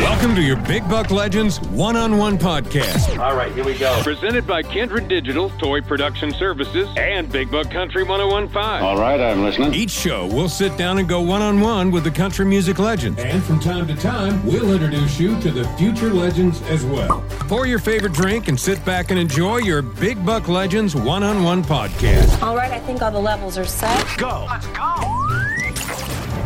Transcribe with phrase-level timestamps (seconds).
[0.00, 3.18] Welcome to your Big Buck Legends one on one podcast.
[3.18, 4.00] All right, here we go.
[4.02, 8.82] Presented by Kindred Digital, Toy Production Services, and Big Buck Country 1015.
[8.82, 9.74] All right, I'm listening.
[9.74, 13.18] Each show, we'll sit down and go one on one with the country music legends.
[13.20, 17.22] And from time to time, we'll introduce you to the future legends as well.
[17.40, 21.44] Pour your favorite drink and sit back and enjoy your Big Buck Legends one on
[21.44, 22.42] one podcast.
[22.42, 24.06] All right, I think all the levels are set.
[24.16, 24.46] Go.
[24.48, 24.94] Let's go.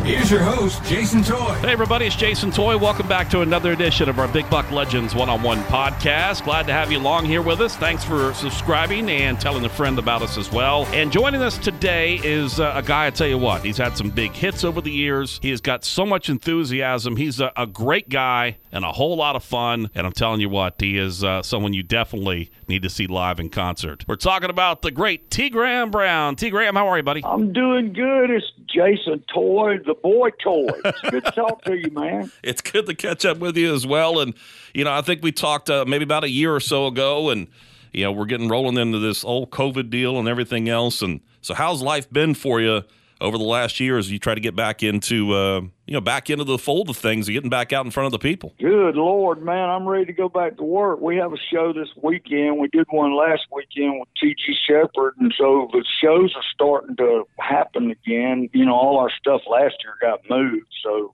[0.05, 1.55] Here's your host, Jason Toy.
[1.61, 2.77] Hey, everybody, it's Jason Toy.
[2.77, 6.43] Welcome back to another edition of our Big Buck Legends one on one podcast.
[6.43, 7.75] Glad to have you along here with us.
[7.75, 10.85] Thanks for subscribing and telling a friend about us as well.
[10.93, 14.11] And joining us today is uh, a guy, I tell you what, he's had some
[14.11, 15.39] big hits over the years.
[15.41, 17.15] He has got so much enthusiasm.
[17.15, 19.89] He's a, a great guy and a whole lot of fun.
[19.95, 23.39] And I'm telling you what, he is uh, someone you definitely need to see live
[23.39, 24.05] in concert.
[24.07, 25.49] We're talking about the great T.
[25.49, 26.35] Graham Brown.
[26.35, 26.51] T.
[26.51, 27.23] Graham, how are you, buddy?
[27.25, 28.29] I'm doing good.
[28.29, 30.67] It's Jason Toy, the boy toy.
[30.83, 32.31] It's good to talk to you, man.
[32.43, 34.19] it's good to catch up with you as well.
[34.19, 34.33] And
[34.73, 37.47] you know, I think we talked uh, maybe about a year or so ago, and
[37.93, 41.01] you know, we're getting rolling into this whole COVID deal and everything else.
[41.01, 42.83] And so, how's life been for you
[43.21, 46.29] over the last year as you try to get back into uh, you know back
[46.29, 48.53] into the fold of things getting back out in front of the people?
[48.59, 49.69] Good Lord, man.
[49.69, 50.99] I'm ready to go back to work.
[50.99, 52.59] We have a show this weekend.
[52.59, 54.55] We did one last weekend with T.G.
[54.67, 58.49] Sheppard, and so the shows are starting to happen again.
[58.53, 61.13] You know, all our stuff last year got moved, so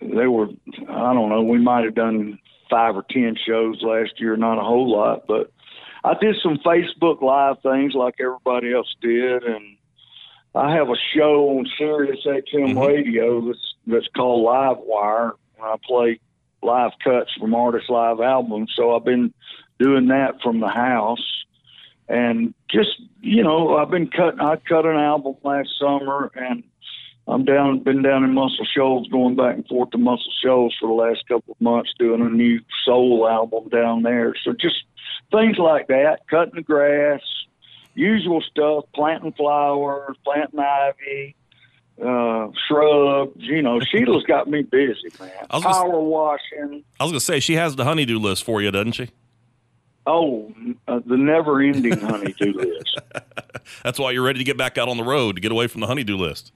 [0.00, 0.48] they were,
[0.88, 4.62] I don't know, we might have done five or ten shows last year, not a
[4.62, 5.52] whole lot, but
[6.04, 9.76] I did some Facebook Live things like everybody else did, and
[10.54, 12.78] I have a show on Sirius XM mm-hmm.
[12.78, 15.32] radio that's that's called Live Wire.
[15.62, 16.20] I play
[16.62, 19.32] live cuts from artists' live albums, so I've been
[19.78, 21.44] doing that from the house,
[22.08, 24.40] and just you know, I've been cutting.
[24.40, 26.62] I cut an album last summer, and
[27.26, 30.88] I'm down, been down in Muscle Shoals, going back and forth to Muscle Shoals for
[30.88, 34.34] the last couple of months, doing a new soul album down there.
[34.44, 34.84] So just
[35.30, 37.20] things like that, cutting the grass,
[37.94, 41.34] usual stuff, planting flowers, planting ivy,
[42.00, 43.36] uh, shrubs.
[43.36, 45.30] You know, Sheila's got me busy, man.
[45.50, 46.84] I was gonna Power washing.
[46.98, 49.10] I was gonna say she has the honeydew list for you, doesn't she?
[50.04, 50.52] Oh,
[50.88, 53.00] uh, the never-ending honeydew list.
[53.84, 55.80] That's why you're ready to get back out on the road to get away from
[55.80, 56.52] the honeydew list.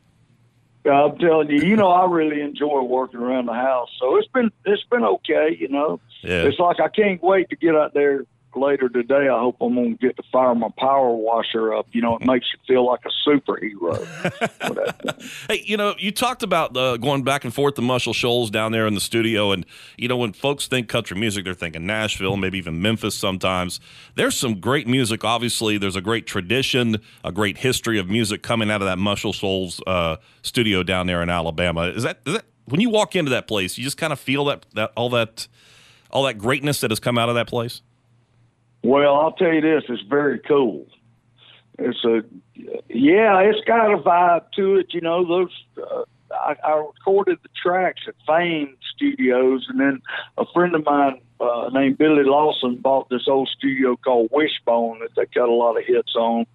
[0.84, 3.88] I'm telling you, you know, I really enjoy working around the house.
[3.98, 6.00] So it's been it's been okay, you know.
[6.22, 6.42] Yeah.
[6.42, 8.24] It's like I can't wait to get out there
[8.56, 9.28] later today.
[9.28, 11.86] I hope I'm gonna get to fire my power washer up.
[11.92, 14.06] You know, it makes you feel like a superhero.
[15.48, 18.72] Hey, you know, you talked about uh, going back and forth to Muscle Shoals down
[18.72, 19.64] there in the studio, and
[19.96, 23.14] you know, when folks think country music, they're thinking Nashville, maybe even Memphis.
[23.14, 23.80] Sometimes
[24.14, 25.24] there's some great music.
[25.24, 29.32] Obviously, there's a great tradition, a great history of music coming out of that Muscle
[29.32, 31.82] Shoals uh, studio down there in Alabama.
[31.82, 34.44] Is that is that when you walk into that place, you just kind of feel
[34.46, 35.48] that that all that
[36.10, 37.82] all that greatness that has come out of that place?
[38.82, 40.86] Well, I'll tell you this: it's very cool.
[41.78, 42.22] It's a
[42.88, 44.94] yeah, it's got a vibe to it.
[44.94, 50.00] You know, those uh, I, I recorded the tracks at Fame Studios, and then
[50.38, 55.10] a friend of mine uh, named Billy Lawson bought this old studio called Wishbone that
[55.16, 56.46] they got a lot of hits on.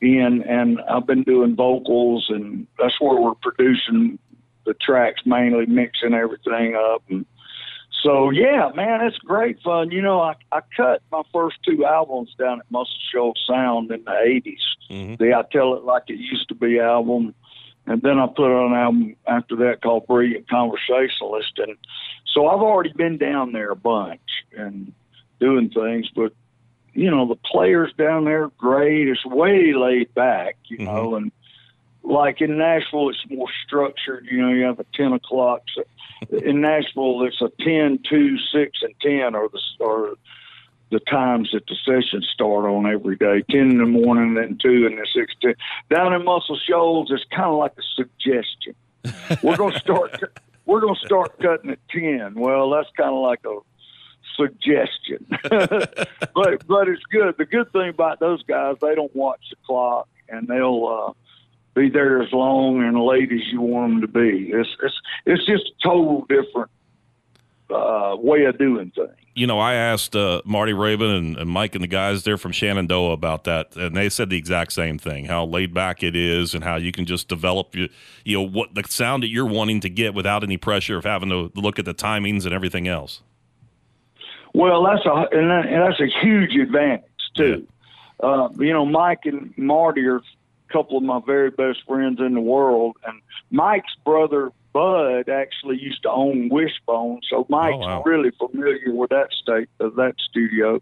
[0.00, 4.18] In and I've been doing vocals, and that's where we're producing
[4.64, 7.26] the tracks mainly, mixing everything up and
[8.02, 9.90] so yeah, man, it's great fun.
[9.90, 14.04] You know, I I cut my first two albums down at Muscle Shoals Sound in
[14.04, 14.56] the 80s
[14.90, 15.14] mm-hmm.
[15.22, 17.34] The I Tell It Like It Used to Be album,
[17.86, 21.76] and then I put on an album after that called Brilliant Conversationalist, and
[22.34, 24.20] so I've already been down there a bunch
[24.56, 24.92] and
[25.40, 26.32] doing things, but
[26.94, 29.08] you know the players down there are great.
[29.08, 30.86] It's way laid back, you mm-hmm.
[30.86, 31.32] know, and
[32.02, 34.26] like in Nashville, it's more structured.
[34.30, 35.62] You know, you have a ten o'clock.
[35.74, 35.84] So
[36.30, 40.14] in Nashville, it's a 10, 2, 6, and 10 are the, are
[40.90, 44.86] the times that the sessions start on every day 10 in the morning, then 2,
[44.86, 45.54] and then 6, 10.
[45.90, 48.74] Down in Muscle Shoals, it's kind of like a suggestion.
[49.42, 50.20] We're going to start.
[50.66, 52.34] We're going to start cutting at 10.
[52.34, 53.58] Well, that's kind of like a
[54.36, 55.26] suggestion.
[56.34, 57.34] but but it's good.
[57.38, 61.12] The good thing about those guys, they don't watch the clock and they'll uh
[61.74, 64.50] be there as long and late as you want them to be.
[64.52, 64.94] It's it's
[65.26, 66.70] it's just a total different
[67.70, 69.14] uh, way of doing things.
[69.34, 72.50] you know, I asked uh, Marty Raybon and, and Mike and the guys there from
[72.50, 76.54] Shenandoah about that, and they said the exact same thing: how laid back it is,
[76.54, 77.88] and how you can just develop you,
[78.24, 81.28] you know, what the sound that you're wanting to get without any pressure of having
[81.28, 83.22] to look at the timings and everything else.
[84.54, 87.04] Well, that's a and, that's a huge advantage
[87.36, 87.66] too.
[88.20, 90.20] Uh, you know, Mike and Marty are
[90.72, 92.96] couple of my very best friends in the world.
[93.06, 93.20] And
[93.50, 98.02] Mike's brother Bud actually used to own Wishbone, so Mike's Oh, wow.
[98.04, 100.78] really familiar with that state of that studio.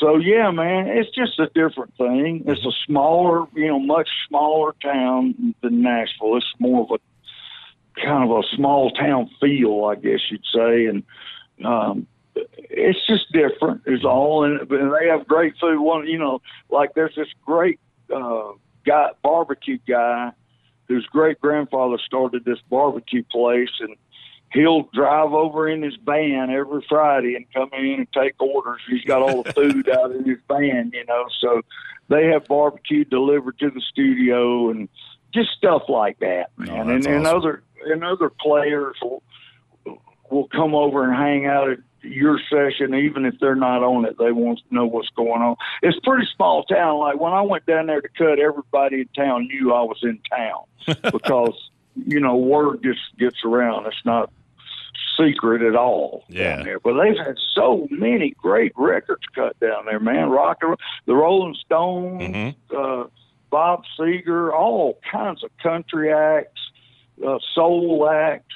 [0.00, 2.44] So yeah, man, it's just a different thing.
[2.46, 6.36] It's a smaller, you know, much smaller town than Nashville.
[6.38, 11.02] It's more of a kind of a small town feel, I guess you'd say, and
[11.64, 13.82] um, it's just different.
[13.86, 15.78] Is all, and, and they have great food.
[15.78, 17.78] One, you know, like there's this great
[18.12, 18.52] uh,
[18.84, 20.32] guy, barbecue guy,
[20.88, 23.96] whose great grandfather started this barbecue place, and
[24.52, 28.80] he'll drive over in his van every Friday and come in and take orders.
[28.88, 31.26] He's got all the food out in his van, you know.
[31.40, 31.62] So
[32.08, 34.88] they have barbecue delivered to the studio and
[35.32, 36.88] just stuff like that, oh, man.
[36.88, 37.38] that's and, and awesome.
[37.38, 39.22] other and other players will
[40.30, 44.16] will come over and hang out at your session, even if they're not on it.
[44.18, 45.56] They want to know what's going on.
[45.82, 46.98] It's a pretty small town.
[46.98, 50.18] Like when I went down there to cut, everybody in town knew I was in
[50.30, 50.64] town
[51.12, 51.70] because
[52.06, 53.86] you know word just gets around.
[53.86, 54.30] It's not
[55.18, 56.56] secret at all Yeah.
[56.56, 56.80] down there.
[56.80, 60.30] But they've had so many great records cut down there, man.
[60.30, 62.54] Rock and roll, the Rolling Stones, Mhm.
[62.74, 63.08] uh,
[63.50, 66.60] Bob Seger, all kinds of country acts,
[67.26, 68.54] uh, soul acts.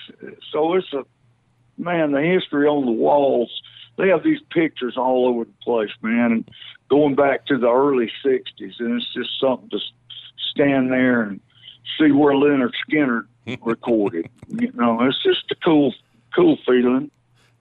[0.50, 1.04] So it's a
[1.78, 2.12] man.
[2.12, 3.50] The history on the walls.
[3.96, 6.50] They have these pictures all over the place, man, and
[6.90, 9.78] going back to the early '60s, and it's just something to
[10.52, 11.40] stand there and
[11.98, 13.26] see where Lynyrd Skynyrd
[13.64, 14.28] recorded.
[14.48, 15.94] you know, it's just a cool,
[16.34, 17.10] cool feeling.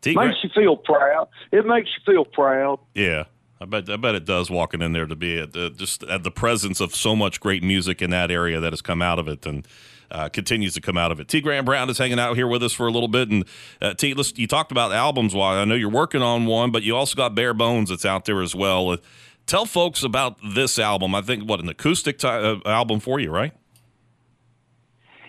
[0.02, 0.14] T.
[0.14, 1.30] Grant- Makes you feel proud.
[1.52, 2.80] It makes you feel proud.
[2.94, 3.24] Yeah,
[3.62, 4.50] I bet I bet it does.
[4.50, 7.64] Walking in there to be at the, just at the presence of so much great
[7.64, 9.66] music in that area that has come out of it and
[10.12, 11.28] uh, continues to come out of it.
[11.28, 11.42] T.
[11.42, 13.46] Graham Brown is hanging out here with us for a little bit, and
[13.82, 15.34] uh, T, let's, you talked about albums.
[15.34, 18.26] Why I know you're working on one, but you also got Bare Bones that's out
[18.26, 18.90] there as well.
[18.92, 18.98] Uh,
[19.46, 21.16] tell folks about this album.
[21.16, 23.54] I think what an acoustic ty- uh, album for you, right?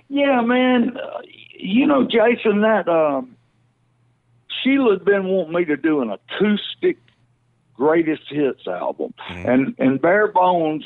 [0.08, 0.96] Yeah, man.
[0.96, 1.20] Uh,
[1.58, 3.36] you know, Jason, that um,
[4.62, 6.98] Sheila's been wanting me to do an acoustic
[7.74, 10.84] greatest hits album, and and Bare Bones,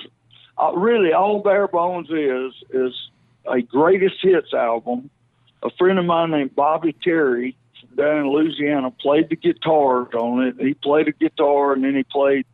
[0.58, 2.92] uh, really all Bare Bones is is
[3.46, 5.10] a greatest hits album.
[5.62, 7.56] A friend of mine named Bobby Terry
[7.96, 10.56] down in Louisiana played the guitars on it.
[10.58, 12.46] He played a guitar and then he played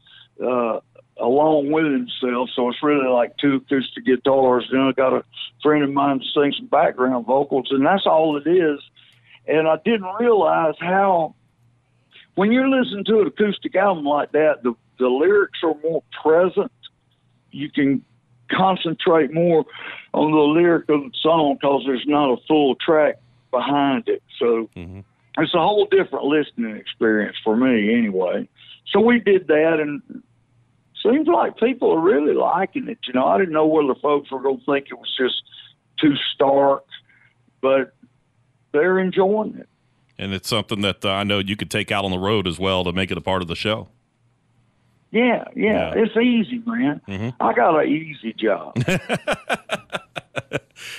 [0.43, 0.81] uh,
[1.19, 2.50] along with himself.
[2.55, 4.69] So it's really like two acoustic guitars.
[4.71, 5.25] Then I got a
[5.62, 8.81] friend of mine to sing some background vocals, and that's all it is.
[9.47, 11.35] And I didn't realize how,
[12.35, 16.73] when you're listening to an acoustic album like that, the the lyrics are more present.
[17.50, 18.03] You can
[18.50, 19.64] concentrate more
[20.14, 23.16] on the lyric of the song because there's not a full track
[23.50, 24.22] behind it.
[24.38, 24.69] So
[25.38, 28.48] it's a whole different listening experience for me, anyway.
[28.93, 30.22] So we did that, and
[31.02, 32.98] seems like people are really liking it.
[33.06, 35.42] You know, I didn't know whether folks were going to think it was just
[36.00, 36.84] too stark,
[37.60, 37.94] but
[38.72, 39.69] they're enjoying it.
[40.19, 42.58] And it's something that uh, I know you could take out on the road as
[42.58, 43.88] well to make it a part of the show.
[45.16, 46.02] Yeah, yeah, Yeah.
[46.04, 47.00] it's easy, man.
[47.40, 48.76] I got an easy job.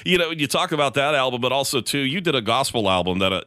[0.06, 3.20] you know, you talk about that album, but also too, you did a gospel album
[3.20, 3.42] that, uh,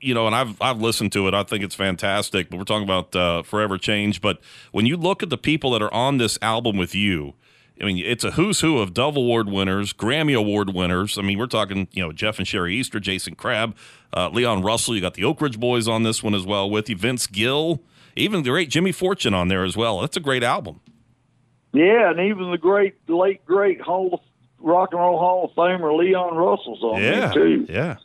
[0.00, 1.34] you know, and I've I've listened to it.
[1.34, 2.50] I think it's fantastic.
[2.50, 4.22] But we're talking about uh, Forever Changed.
[4.22, 4.40] But
[4.72, 7.34] when you look at the people that are on this album with you,
[7.80, 11.18] I mean, it's a who's who of Dove Award winners, Grammy Award winners.
[11.18, 13.74] I mean, we're talking, you know, Jeff and Sheri Easter, Jason Crabb,
[14.16, 14.94] uh, Leon Russell.
[14.94, 17.80] You got the Oak Ridge Boys on this one as well with you, Vince Gill,
[18.18, 20.00] even the great Jimmy Fortune on there as well.
[20.00, 20.80] That's a great album.
[21.72, 24.20] yeah, and even the great, late, great Hall of
[24.58, 27.66] Rock and Roll Hall of Famer Leon Russell's on Yeah, there too.
[27.68, 27.96] yeah.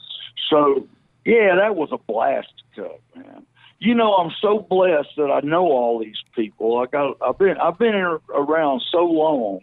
[0.49, 0.87] So,
[1.25, 3.45] yeah, that was a blast to cut, man.
[3.79, 6.77] You know, I'm so blessed that I know all these people.
[6.79, 9.59] I got, I've been, I've been around so long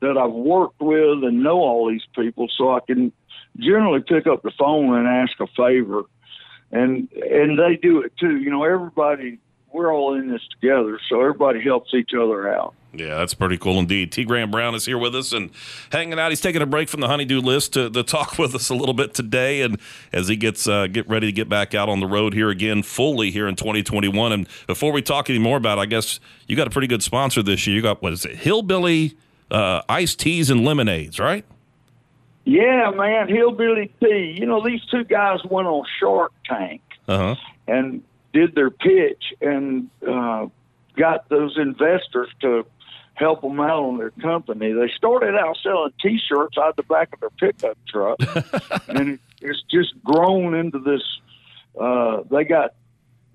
[0.00, 3.12] that I've worked with and know all these people, so I can
[3.58, 6.02] generally pick up the phone and ask a favor,
[6.72, 8.36] and and they do it too.
[8.38, 9.38] You know, everybody,
[9.72, 12.74] we're all in this together, so everybody helps each other out.
[12.94, 14.12] Yeah, that's pretty cool indeed.
[14.12, 14.24] T.
[14.24, 15.50] Graham Brown is here with us and
[15.90, 16.30] hanging out.
[16.30, 18.94] He's taking a break from the honeydew list to, to talk with us a little
[18.94, 19.78] bit today, and
[20.12, 22.82] as he gets uh, get ready to get back out on the road here again
[22.82, 24.32] fully here in 2021.
[24.32, 27.02] And before we talk any more about, it, I guess you got a pretty good
[27.02, 27.74] sponsor this year.
[27.76, 29.16] You got what is it, Hillbilly
[29.50, 31.44] uh, iced teas and lemonades, right?
[32.44, 34.36] Yeah, man, Hillbilly Tea.
[34.38, 36.82] You know, these two guys went on Shark Tank.
[37.08, 37.34] Uh huh.
[37.66, 38.02] and
[38.32, 40.46] did their pitch and uh,
[40.96, 42.64] got those investors to
[43.14, 44.72] help them out on their company.
[44.72, 48.18] They started out selling T-shirts out the back of their pickup truck,
[48.88, 51.02] and it's just grown into this.
[51.78, 52.74] Uh, they got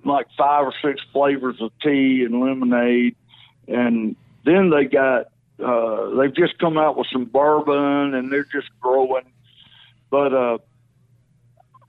[0.03, 3.15] like five or six flavors of tea and lemonade,
[3.67, 5.27] and then they got
[5.63, 9.25] uh, they've just come out with some bourbon and they're just growing.
[10.09, 10.57] But uh,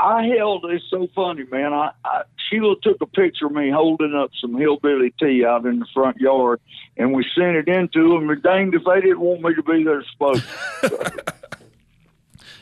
[0.01, 0.65] I held.
[0.69, 1.73] It's so funny, man.
[1.73, 5.79] I, I Sheila took a picture of me holding up some hillbilly tea out in
[5.81, 6.61] the front yard,
[6.97, 8.31] and we sent it into them.
[8.31, 10.45] And danged if they didn't want me to be their spokesman.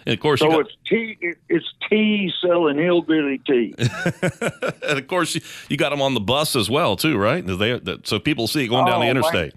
[0.09, 1.19] And of course, so you it's tea.
[1.21, 3.75] it- It's tea selling hillbilly tea.
[3.79, 7.45] and of course, you, you got them on the bus as well, too, right?
[7.45, 9.17] They, that, so people see it going down Oh, the man.
[9.17, 9.55] interstate.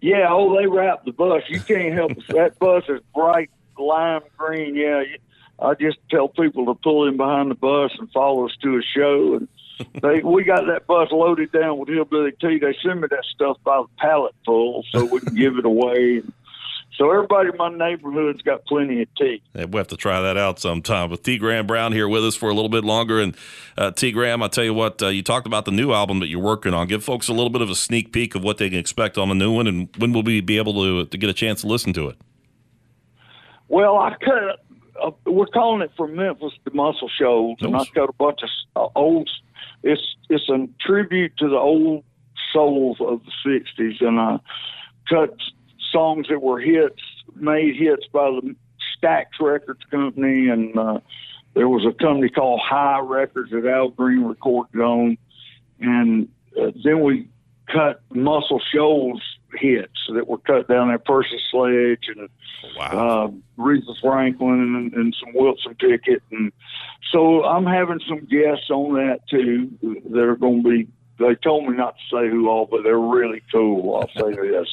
[0.00, 1.44] Yeah, oh, they wrap the bus.
[1.48, 2.24] You can't help it.
[2.30, 4.74] That bus is bright lime green.
[4.74, 5.18] Yeah, you-
[5.62, 8.82] I just tell people to pull in behind the bus and follow us to a
[8.82, 9.34] show.
[9.36, 9.48] And
[10.02, 12.58] they, we got that bus loaded down with hillbilly tea.
[12.58, 16.22] They send me that stuff by the pallet full so we can give it away.
[16.96, 19.40] So everybody in my neighborhood's got plenty of tea.
[19.54, 21.10] Yeah, we'll have to try that out sometime.
[21.10, 21.38] With T.
[21.38, 23.18] Graham Brown here with us for a little bit longer.
[23.18, 23.34] And
[23.78, 24.12] uh, T.
[24.12, 26.74] Graham, I tell you what, uh, you talked about the new album that you're working
[26.74, 26.86] on.
[26.88, 29.30] Give folks a little bit of a sneak peek of what they can expect on
[29.30, 31.66] the new one, and when will we be able to to get a chance to
[31.66, 32.18] listen to it?
[33.68, 34.62] Well, I cut.
[35.02, 38.48] Uh, we're calling it from Memphis to Muscle Shoals, and I cut a bunch of
[38.76, 39.28] uh, old.
[39.82, 42.04] It's it's a tribute to the old
[42.52, 44.38] souls of the '60s, and I
[45.08, 45.34] cut
[45.90, 47.02] songs that were hits,
[47.34, 48.54] made hits by the
[48.96, 51.00] Stax Records Company, and uh,
[51.54, 55.18] there was a company called Hi Records that Al Green recorded on,
[55.80, 56.28] and
[56.60, 57.28] uh, then we
[57.66, 59.22] cut Muscle Shoals
[59.54, 62.28] hits that were cut down at Percy Sledge and
[62.76, 63.34] Wow.
[63.58, 66.52] uh, Aretha Franklin and, and some Wilson Pickett, and
[67.10, 69.70] so I'm having some guests on that too
[70.10, 70.88] that are going to be.
[71.18, 73.96] They told me not to say who all, but they're really cool.
[73.96, 74.68] I'll say this,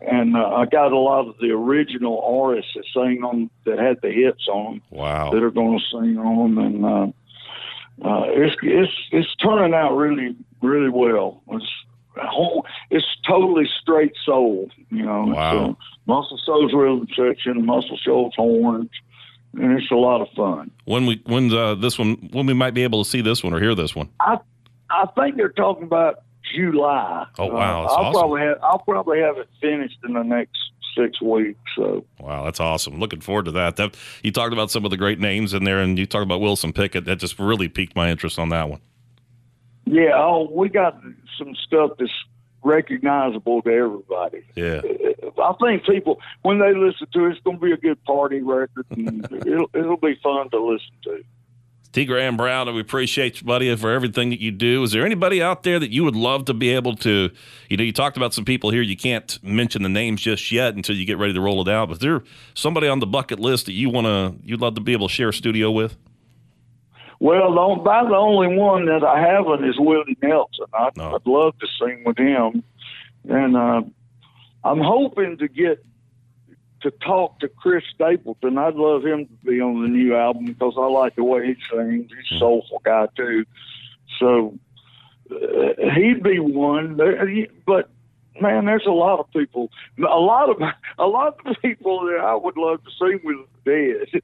[0.00, 4.00] and uh, I got a lot of the original artists that sang on that had
[4.02, 5.30] the hits on them wow.
[5.30, 9.96] that are going to sing on them, and uh, uh, it's it's it's turning out
[9.96, 11.42] really really well.
[11.48, 11.70] It's
[12.26, 15.24] whole, it's totally straight soul, you know.
[15.26, 15.70] Wow.
[15.70, 15.74] Uh,
[16.06, 18.90] Muscle Shoals rhythm section, Muscle Shoals horns,
[19.54, 20.70] and it's a lot of fun.
[20.84, 23.52] When we when uh, this one when we might be able to see this one
[23.54, 24.08] or hear this one?
[24.20, 24.38] I
[24.90, 26.22] I think they're talking about
[26.54, 27.26] July.
[27.38, 28.12] Oh, wow, that's I'll awesome.
[28.12, 30.56] probably have I'll probably have it finished in the next
[30.96, 31.60] six weeks.
[31.76, 32.98] So Wow, that's awesome.
[32.98, 33.76] Looking forward to that.
[33.76, 36.40] That you talked about some of the great names in there, and you talked about
[36.40, 37.04] Wilson Pickett.
[37.04, 38.80] That just really piqued my interest on that one.
[39.92, 41.00] Yeah, oh, we got
[41.38, 42.12] some stuff that's
[42.62, 44.42] recognizable to everybody.
[44.54, 44.82] Yeah.
[45.38, 48.42] I think people when they listen to it, it's going to be a good party
[48.42, 51.24] record, and it'll it'll be fun to listen to.
[51.92, 52.04] T.
[52.04, 54.82] Graham Brown, we appreciate you, buddy, for everything that you do.
[54.82, 57.30] Is there anybody out there that you would love to be able to,
[57.70, 60.74] you know, you talked about some people here, you can't mention the names just yet
[60.74, 61.88] until you get ready to roll it out.
[61.88, 62.22] But is there
[62.54, 65.14] somebody on the bucket list that you want to, you'd love to be able to
[65.14, 65.96] share a studio with?
[67.20, 70.66] Well, the, on- about the only one that I haven't is Willie Nelson.
[70.72, 71.14] I'd, No.
[71.14, 72.62] I'd love to sing with him,
[73.28, 73.82] and uh,
[74.64, 75.84] I'm hoping to get
[76.82, 78.56] to talk to Chris Stapleton.
[78.56, 81.56] I'd love him to be on the new album because I like the way he
[81.70, 82.08] sings.
[82.08, 83.44] He's a soulful guy too.
[84.20, 84.56] So
[85.30, 86.96] uh, he'd be one.
[87.66, 87.90] But
[88.40, 89.70] man, there's a lot of people.
[89.98, 90.60] A lot of
[90.98, 94.22] a lot of people that I would love to sing with dead.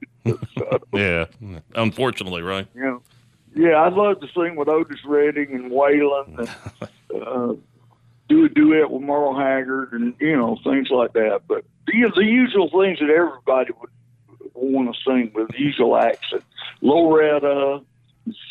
[0.57, 1.25] so, Yeah.
[1.75, 2.67] Unfortunately, right?
[2.75, 3.01] you know,
[3.55, 6.89] yeah, I'd love to sing with Otis Redding and Waylon and
[7.21, 7.53] uh,
[8.27, 11.41] do a duet with Merle Haggard and you know things like that.
[11.47, 13.89] But the, the usual things that everybody would
[14.53, 16.27] want to sing with, the usual acts.
[16.31, 16.41] And
[16.81, 17.81] Loretta,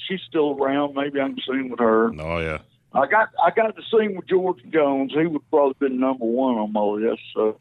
[0.09, 0.95] she's still around.
[0.95, 2.13] Maybe I can sing with her.
[2.21, 2.59] Oh, yeah.
[2.95, 5.13] I got I got to sing with George Jones.
[5.13, 7.23] He would probably been number one on my list.
[7.35, 7.59] So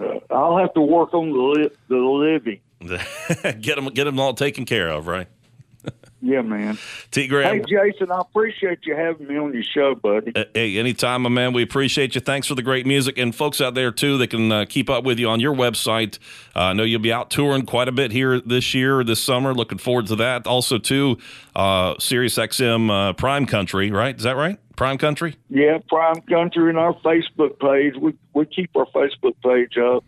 [0.00, 2.60] uh, I'll have to work on the li- the living.
[3.60, 5.28] get them, get them all taken care of, right?
[6.22, 6.78] Yeah, man.
[7.10, 7.26] T.
[7.26, 7.58] Graham.
[7.58, 10.32] Hey, Jason, I appreciate you having me on your show, buddy.
[10.34, 11.52] Uh, Hey, anytime, my man.
[11.52, 12.20] We appreciate you.
[12.20, 13.16] Thanks for the great music.
[13.16, 16.18] And folks out there, too, that can uh, keep up with you on your website.
[16.54, 19.54] Uh, I know you'll be out touring quite a bit here this year, this summer.
[19.54, 20.46] Looking forward to that.
[20.46, 21.16] Also, too,
[21.56, 24.14] uh, Sirius XM uh, Prime Country, right?
[24.16, 24.58] Is that right?
[24.76, 25.36] Prime Country?
[25.48, 27.94] Yeah, Prime Country and our Facebook page.
[28.00, 30.04] We we keep our Facebook page up.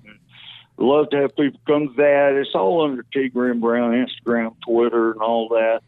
[0.79, 2.33] Love to have people come to that.
[2.41, 5.81] It's all under T Graham Brown, Instagram, Twitter, and all that.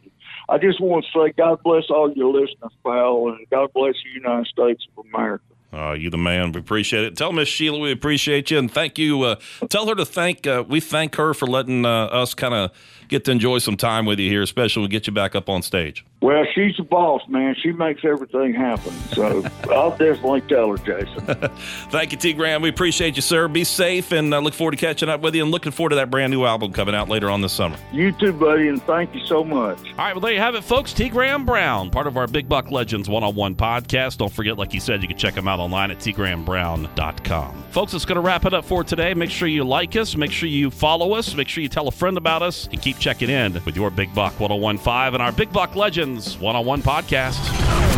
[0.49, 4.11] I just want to say, God bless all your listeners, pal, and God bless the
[4.11, 5.45] United States of America.
[5.73, 6.53] Uh, you the man.
[6.53, 7.17] We appreciate it.
[7.17, 9.23] Tell Miss Sheila we appreciate you and thank you.
[9.23, 9.37] Uh,
[9.69, 10.47] tell her to thank.
[10.47, 12.71] Uh, we thank her for letting uh, us kind of
[13.09, 15.63] get to enjoy some time with you here, especially we get you back up on
[15.63, 16.05] stage.
[16.25, 17.55] Well, she's the boss, man.
[17.63, 18.95] She makes everything happen.
[19.13, 21.21] So I'll definitely tell her, Jason.
[21.91, 22.33] Thank you, T.
[22.33, 22.63] Graham.
[22.63, 23.47] We appreciate you, sir.
[23.47, 25.43] Be safe, and uh, look forward to catching up with you.
[25.43, 27.77] And looking forward to that brand new album coming out later on this summer.
[27.93, 29.77] You too, buddy, and thank you so much.
[29.77, 30.95] All right, well, there you have it, folks.
[30.95, 31.11] T.
[31.11, 34.17] Graham Brown, part of our Big Buck Legends one on one podcast.
[34.17, 37.65] Don't forget, like you said, you can check him out online at tgrahambrown.com.
[37.71, 39.13] Folks, it's going to wrap it up for today.
[39.13, 41.93] Make sure you like us, make sure you follow us, make sure you tell a
[41.93, 45.53] friend about us, and keep checking in with your Big Buck 1015 and our Big
[45.53, 45.75] Buck
[46.15, 47.41] Legends one on one podcast.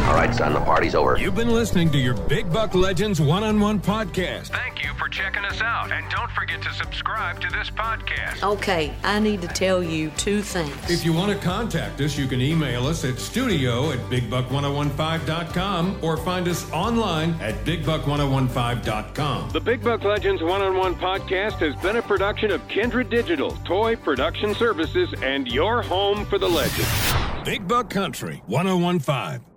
[0.08, 1.18] All right, son, the party's over.
[1.18, 4.46] You've been listening to your Big Buck Legends one on one podcast.
[4.49, 5.92] Thank you for checking us out.
[5.92, 8.42] And don't forget to subscribe to this podcast.
[8.42, 10.90] Okay, I need to tell you two things.
[10.90, 16.16] If you want to contact us, you can email us at studio at bigbuck1015.com or
[16.16, 19.50] find us online at bigbuck1015.com.
[19.50, 23.50] The Big Buck Legends One on One podcast has been a production of Kindred Digital,
[23.66, 27.25] Toy Production Services, and your home for the legends.
[27.47, 29.56] Big Buck Country 1015.